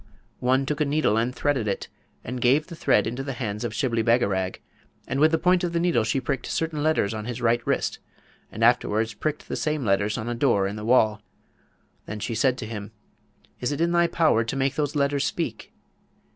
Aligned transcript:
one 0.39 0.65
took 0.65 0.81
a 0.81 0.85
needle 0.85 1.15
and 1.15 1.35
threaded 1.35 1.67
it, 1.67 1.87
and 2.23 2.41
gave 2.41 2.65
the 2.65 2.75
thread 2.75 3.05
into 3.05 3.21
the 3.21 3.33
hands 3.37 3.63
of 3.63 3.71
Shibli 3.71 4.01
Bagarag, 4.01 4.59
and 5.07 5.19
with 5.19 5.29
the 5.29 5.37
point 5.37 5.63
of 5.63 5.73
the 5.73 5.79
needle 5.79 6.03
she 6.03 6.19
pricked 6.19 6.47
certain 6.47 6.81
letters 6.81 7.13
on 7.13 7.25
his 7.25 7.39
right 7.39 7.61
wrist, 7.67 7.99
and 8.51 8.63
afterwards 8.63 9.13
pricked 9.13 9.47
the 9.47 9.55
same 9.55 9.85
letters 9.85 10.17
on 10.17 10.27
a 10.27 10.33
door 10.33 10.65
in 10.65 10.75
the 10.75 10.85
wall. 10.85 11.21
Then 12.07 12.19
she 12.19 12.33
said 12.33 12.57
to 12.57 12.65
him, 12.65 12.91
'Is 13.59 13.71
it 13.71 13.79
in 13.79 13.91
thy 13.91 14.07
power 14.07 14.43
to 14.43 14.55
make 14.55 14.73
those 14.73 14.95
letters 14.95 15.23
speak?' 15.23 15.71